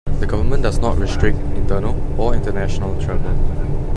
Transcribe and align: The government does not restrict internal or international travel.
The 0.19 0.25
government 0.25 0.63
does 0.63 0.79
not 0.79 0.97
restrict 0.97 1.37
internal 1.55 1.95
or 2.19 2.33
international 2.33 2.99
travel. 2.99 3.35